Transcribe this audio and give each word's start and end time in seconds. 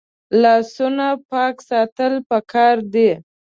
لاسونه 0.41 1.07
پاک 1.29 1.55
ساتل 1.69 2.13
پکار 2.29 2.75
دي 2.93 3.09